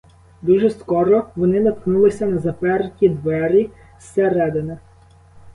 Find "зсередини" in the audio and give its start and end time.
3.99-4.77